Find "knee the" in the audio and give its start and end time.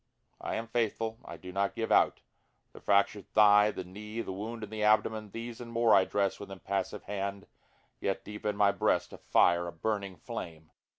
3.83-4.33